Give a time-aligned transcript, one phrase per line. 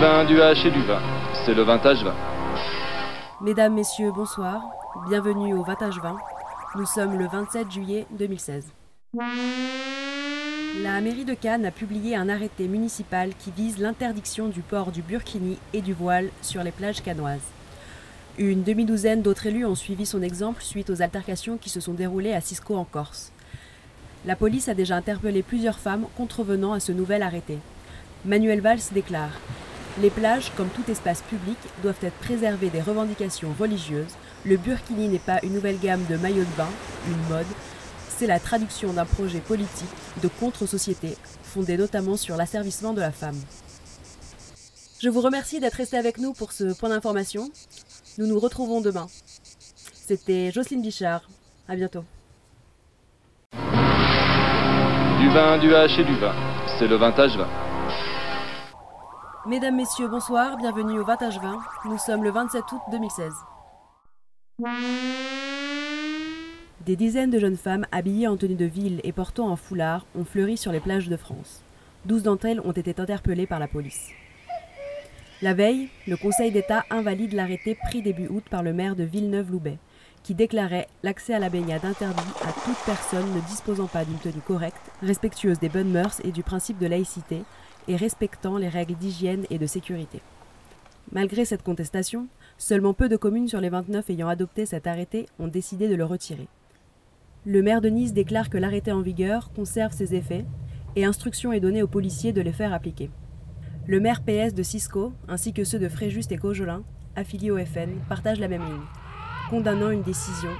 [0.00, 0.98] vin, du H et du vin.
[1.44, 2.14] C'est le vintage vin.
[3.42, 4.62] Mesdames, Messieurs, bonsoir.
[5.10, 6.16] Bienvenue au Vintage 20.
[6.76, 8.64] Nous sommes le 27 juillet 2016.
[10.82, 15.02] La mairie de Cannes a publié un arrêté municipal qui vise l'interdiction du port du
[15.02, 17.50] burkini et du voile sur les plages canoises.
[18.38, 22.32] Une demi-douzaine d'autres élus ont suivi son exemple suite aux altercations qui se sont déroulées
[22.32, 23.32] à Cisco en Corse.
[24.24, 27.58] La police a déjà interpellé plusieurs femmes contrevenant à ce nouvel arrêté.
[28.24, 29.32] Manuel Valls déclare
[29.98, 34.14] Les plages, comme tout espace public, doivent être préservées des revendications religieuses.
[34.46, 36.68] Le burkini n'est pas une nouvelle gamme de maillots de bain,
[37.08, 37.46] une mode.
[38.08, 39.88] C'est la traduction d'un projet politique
[40.22, 43.38] de contre-société, fondé notamment sur l'asservissement de la femme.
[45.00, 47.50] Je vous remercie d'être resté avec nous pour ce point d'information.
[48.18, 49.06] Nous nous retrouvons demain.
[49.94, 51.22] C'était Jocelyne Bichard.
[51.68, 52.04] À bientôt.
[53.52, 56.34] Du vin, du H et du vin.
[56.78, 57.69] C'est le vintage vin.
[59.46, 61.60] Mesdames, Messieurs, bonsoir, bienvenue au Vintage 20.
[61.86, 63.32] Nous sommes le 27 août 2016.
[66.84, 70.26] Des dizaines de jeunes femmes habillées en tenue de ville et portant un foulard ont
[70.26, 71.62] fleuri sur les plages de France.
[72.04, 74.10] Douze d'entre elles ont été interpellées par la police.
[75.40, 79.78] La veille, le Conseil d'État invalide l'arrêté pris début août par le maire de Villeneuve-Loubet,
[80.22, 84.42] qui déclarait l'accès à la baignade interdit à toute personne ne disposant pas d'une tenue
[84.46, 87.42] correcte, respectueuse des bonnes mœurs et du principe de laïcité,
[87.90, 90.22] et respectant les règles d'hygiène et de sécurité.
[91.10, 95.48] Malgré cette contestation, seulement peu de communes sur les 29 ayant adopté cet arrêté ont
[95.48, 96.46] décidé de le retirer.
[97.44, 100.44] Le maire de Nice déclare que l'arrêté en vigueur conserve ses effets
[100.94, 103.10] et instruction est donnée aux policiers de les faire appliquer.
[103.88, 106.84] Le maire PS de Cisco, ainsi que ceux de Fréjuste et Cojolin,
[107.16, 108.86] affiliés au FN, partagent la même ligne,
[109.50, 110.50] condamnant une décision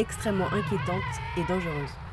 [0.00, 1.04] extrêmement inquiétante
[1.36, 2.09] et dangereuse.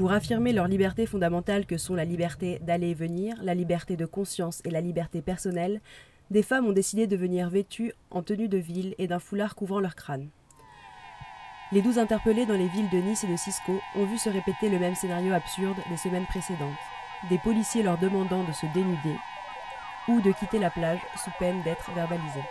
[0.00, 4.06] Pour affirmer leurs libertés fondamentales que sont la liberté d'aller et venir, la liberté de
[4.06, 5.82] conscience et la liberté personnelle,
[6.30, 9.78] des femmes ont décidé de venir vêtues en tenue de ville et d'un foulard couvrant
[9.78, 10.30] leur crâne.
[11.70, 14.70] Les douze interpellés dans les villes de Nice et de Cisco ont vu se répéter
[14.70, 16.70] le même scénario absurde des semaines précédentes,
[17.28, 19.18] des policiers leur demandant de se dénuder
[20.08, 22.48] ou de quitter la plage sous peine d'être verbalisés.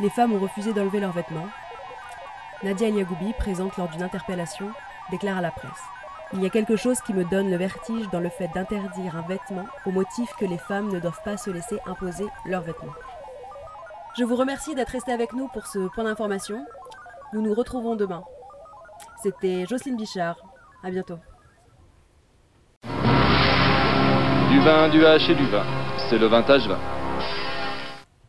[0.00, 1.48] Les femmes ont refusé d'enlever leurs vêtements.
[2.62, 4.70] Nadia Eliagoubi, présente lors d'une interpellation,
[5.10, 5.82] déclare à la presse.
[6.34, 9.22] Il y a quelque chose qui me donne le vertige dans le fait d'interdire un
[9.22, 12.92] vêtement au motif que les femmes ne doivent pas se laisser imposer leurs vêtements.
[14.18, 16.66] Je vous remercie d'être resté avec nous pour ce point d'information.
[17.32, 18.22] Nous nous retrouvons demain.
[19.22, 20.36] C'était Jocelyne Bichard.
[20.82, 21.18] À bientôt.
[24.50, 25.64] Du vin, du H et du vin.
[26.08, 26.78] C'est le vintage vin.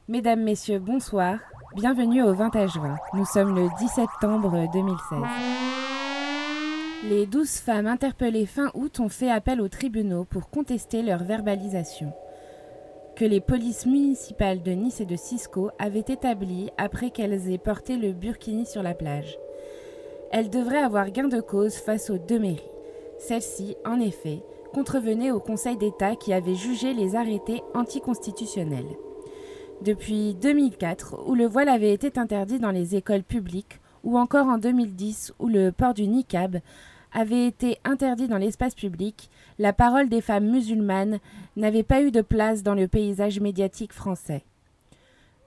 [0.07, 1.37] Mesdames, Messieurs, bonsoir.
[1.75, 2.95] Bienvenue au Vintage 20.
[3.13, 5.78] Nous sommes le 10 septembre 2016.
[7.07, 12.11] Les douze femmes interpellées fin août ont fait appel aux tribunaux pour contester leur verbalisation,
[13.15, 17.95] que les polices municipales de Nice et de Cisco avaient établi après qu'elles aient porté
[17.95, 19.37] le burkini sur la plage.
[20.31, 22.59] Elles devraient avoir gain de cause face aux deux mairies.
[23.17, 24.43] Celles-ci, en effet,
[24.73, 28.97] contrevenaient au Conseil d'État qui avait jugé les arrêtés anticonstitutionnels.
[29.81, 34.57] Depuis 2004, où le voile avait été interdit dans les écoles publiques, ou encore en
[34.57, 36.59] 2010 où le port du niqab
[37.11, 41.19] avait été interdit dans l'espace public, la parole des femmes musulmanes
[41.55, 44.43] n'avait pas eu de place dans le paysage médiatique français.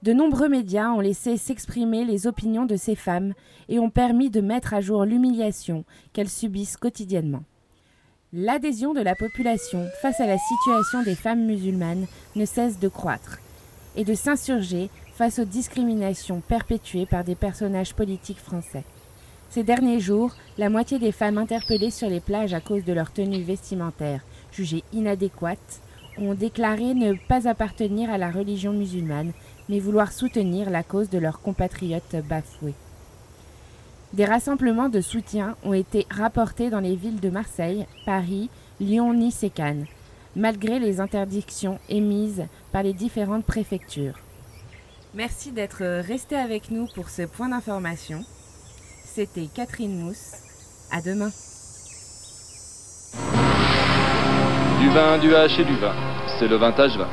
[0.01, 3.33] De nombreux médias ont laissé s'exprimer les opinions de ces femmes
[3.69, 7.43] et ont permis de mettre à jour l'humiliation qu'elles subissent quotidiennement.
[8.33, 13.39] L'adhésion de la population face à la situation des femmes musulmanes ne cesse de croître
[13.95, 18.83] et de s'insurger face aux discriminations perpétuées par des personnages politiques français.
[19.49, 23.11] Ces derniers jours, la moitié des femmes interpellées sur les plages à cause de leur
[23.11, 25.81] tenue vestimentaire, jugée inadéquate,
[26.17, 29.31] ont déclaré ne pas appartenir à la religion musulmane,
[29.69, 32.73] mais vouloir soutenir la cause de leurs compatriotes bafoués.
[34.13, 38.49] Des rassemblements de soutien ont été rapportés dans les villes de Marseille, Paris,
[38.79, 39.85] Lyon, Nice et Cannes,
[40.35, 44.19] malgré les interdictions émises par les différentes préfectures.
[45.15, 48.23] Merci d'être resté avec nous pour ce point d'information.
[49.05, 50.31] C'était Catherine Mousse.
[50.91, 51.29] À demain.
[54.81, 55.93] Du vin, du H et du vin.
[56.39, 57.07] C'est le vintage vin.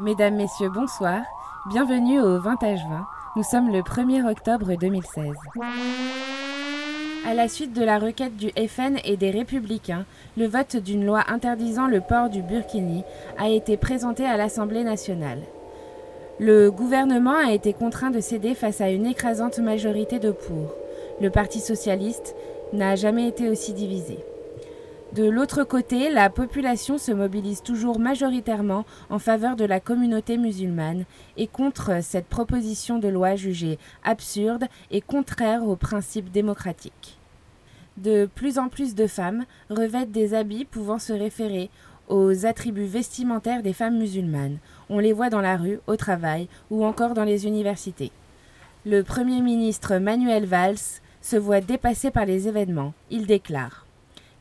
[0.00, 1.22] Mesdames, Messieurs, bonsoir.
[1.70, 3.06] Bienvenue au Vintage 20.
[3.36, 5.32] Nous sommes le 1er octobre 2016.
[7.26, 10.04] À la suite de la requête du FN et des Républicains,
[10.36, 13.02] le vote d'une loi interdisant le port du burkini
[13.38, 15.40] a été présenté à l'Assemblée nationale.
[16.40, 20.72] Le gouvernement a été contraint de céder face à une écrasante majorité de pour.
[21.20, 22.36] Le Parti socialiste
[22.72, 24.18] n'a jamais été aussi divisé.
[25.14, 31.06] De l'autre côté, la population se mobilise toujours majoritairement en faveur de la communauté musulmane
[31.36, 37.18] et contre cette proposition de loi jugée absurde et contraire aux principes démocratiques.
[37.96, 41.68] De plus en plus de femmes revêtent des habits pouvant se référer
[42.08, 44.58] aux attributs vestimentaires des femmes musulmanes.
[44.90, 48.10] On les voit dans la rue, au travail ou encore dans les universités.
[48.86, 52.94] Le Premier ministre Manuel Valls se voit dépassé par les événements.
[53.10, 53.86] Il déclare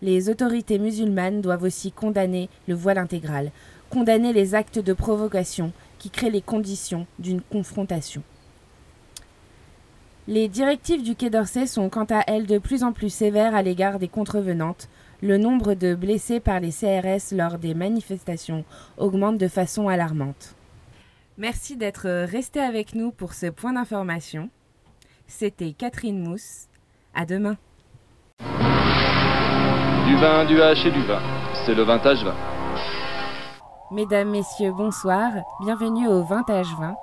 [0.02, 3.52] Les autorités musulmanes doivent aussi condamner le voile intégral,
[3.90, 8.24] condamner les actes de provocation qui créent les conditions d'une confrontation.
[10.30, 13.62] Les directives du Quai d'Orsay sont quant à elles de plus en plus sévères à
[13.62, 14.90] l'égard des contrevenantes.
[15.24, 18.64] Le nombre de blessés par les CRS lors des manifestations
[18.98, 20.56] augmente de façon alarmante.
[21.40, 24.50] Merci d'être resté avec nous pour ce point d'information.
[25.26, 26.68] C'était Catherine Mousse.
[27.16, 27.58] À demain.
[28.40, 31.22] Du vin, du H et du vin.
[31.66, 32.36] C'est le vintage vin.
[33.92, 35.32] Mesdames, Messieurs, bonsoir.
[35.62, 36.96] Bienvenue au Vintage Vin.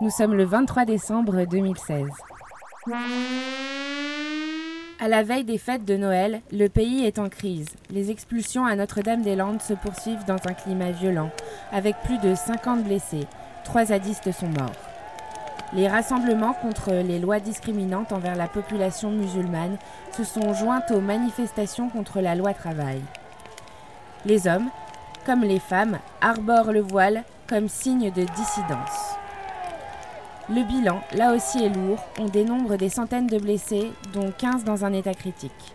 [0.00, 2.08] Nous sommes le 23 décembre 2016.
[5.00, 7.68] À la veille des fêtes de Noël, le pays est en crise.
[7.88, 11.30] Les expulsions à Notre-Dame-des-Landes se poursuivent dans un climat violent,
[11.70, 13.28] avec plus de 50 blessés.
[13.62, 14.72] Trois zadistes sont morts.
[15.72, 19.76] Les rassemblements contre les lois discriminantes envers la population musulmane
[20.16, 23.00] se sont joints aux manifestations contre la loi travail.
[24.24, 24.68] Les hommes,
[25.24, 29.07] comme les femmes, arborent le voile comme signe de dissidence.
[30.50, 32.02] Le bilan, là aussi, est lourd.
[32.18, 35.74] On dénombre des centaines de blessés, dont 15 dans un état critique.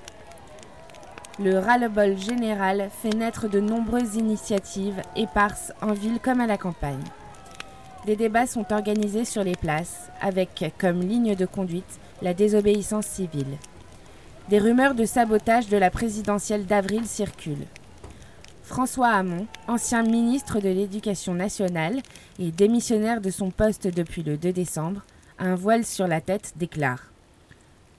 [1.40, 7.04] Le ras-le-bol général fait naître de nombreuses initiatives éparses en ville comme à la campagne.
[8.08, 13.58] Des débats sont organisés sur les places, avec comme ligne de conduite la désobéissance civile.
[14.50, 17.68] Des rumeurs de sabotage de la présidentielle d'avril circulent.
[18.63, 22.01] François Hamon, ancien ministre de l'Éducation nationale
[22.39, 25.01] et démissionnaire de son poste depuis le 2 décembre,
[25.38, 27.12] un voile sur la tête, déclare.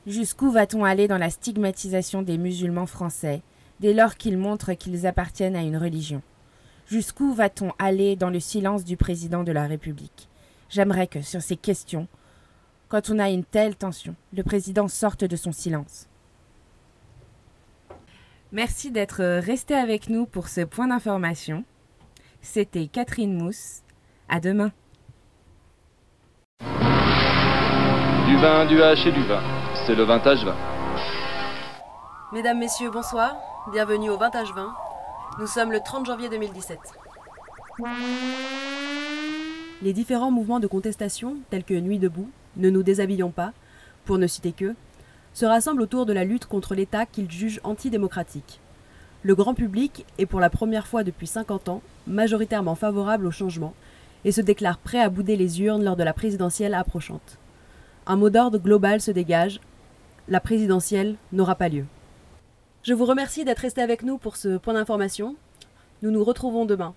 [0.06, 3.43] Jusqu'où va-t-on aller dans la stigmatisation des musulmans français
[3.81, 6.22] dès lors qu'ils montrent qu'ils appartiennent à une religion?
[6.87, 10.31] Jusqu'où va-t-on aller dans le silence du président de la République?
[10.70, 12.08] J'aimerais que, sur ces questions,
[12.88, 16.08] quand on a une telle tension, le président sorte de son silence.
[18.54, 21.64] Merci d'être resté avec nous pour ce point d'information.
[22.40, 23.82] C'était Catherine Mousse.
[24.28, 24.70] À demain.
[26.60, 29.42] Du vin, du H et du vin.
[29.84, 30.54] C'est le vintage vin.
[32.32, 33.36] Mesdames, Messieurs, bonsoir.
[33.72, 34.72] Bienvenue au Vintage 20.
[35.40, 36.78] Nous sommes le 30 janvier 2017.
[39.82, 43.52] Les différents mouvements de contestation, tels que Nuit debout, Ne nous déshabillons pas,
[44.04, 44.76] pour ne citer que,
[45.34, 48.60] se rassemblent autour de la lutte contre l'État qu'ils jugent antidémocratique.
[49.22, 53.75] Le grand public est pour la première fois depuis 50 ans majoritairement favorable au changement
[54.25, 57.38] et se déclare prêt à bouder les urnes lors de la présidentielle approchante.
[58.06, 59.60] Un mot d'ordre global se dégage
[60.28, 61.84] la présidentielle n'aura pas lieu.
[62.82, 65.37] Je vous remercie d'être resté avec nous pour ce point d'information.
[66.02, 66.94] Nous nous retrouvons demain.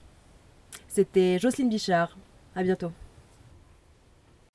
[0.88, 2.18] C'était Jocelyne Bichard.
[2.56, 2.92] À bientôt.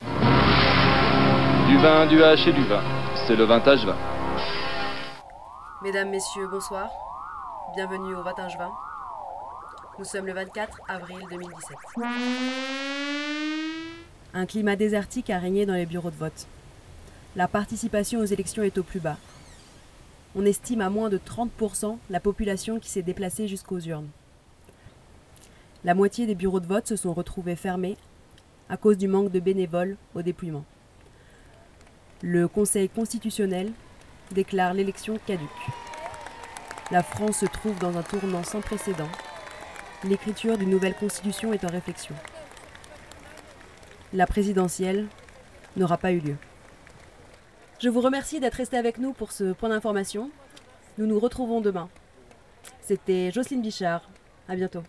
[0.01, 3.02] Du vin, du H et du vin.
[3.27, 3.97] C'est le vintage vin.
[5.81, 6.91] Mesdames, Messieurs, bonsoir.
[7.77, 8.69] Bienvenue au Vintage 20.
[10.01, 11.77] Nous sommes le 24 avril 2017.
[14.35, 16.49] Un climat désertique a régné dans les bureaux de vote.
[17.37, 19.19] La participation aux élections est au plus bas.
[20.35, 24.09] On estime à moins de 30% la population qui s'est déplacée jusqu'aux urnes.
[25.85, 27.97] La moitié des bureaux de vote se sont retrouvés fermés
[28.69, 30.65] à cause du manque de bénévoles au dépouillement.
[32.25, 33.73] Le Conseil constitutionnel
[34.31, 35.49] déclare l'élection caduque.
[36.93, 39.09] La France se trouve dans un tournant sans précédent.
[40.05, 42.15] L'écriture d'une nouvelle constitution est en réflexion.
[44.13, 45.09] La présidentielle
[45.77, 46.37] n'aura pas eu lieu.
[47.81, 50.31] Je vous remercie d'être resté avec nous pour ce point d'information.
[50.99, 51.89] Nous nous retrouvons demain.
[52.83, 54.09] C'était Jocelyne Bichard.
[54.49, 54.85] À bientôt.